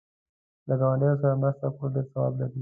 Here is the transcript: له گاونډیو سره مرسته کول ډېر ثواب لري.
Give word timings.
له 0.67 0.73
گاونډیو 0.81 1.19
سره 1.21 1.39
مرسته 1.41 1.67
کول 1.75 1.89
ډېر 1.95 2.05
ثواب 2.11 2.33
لري. 2.39 2.59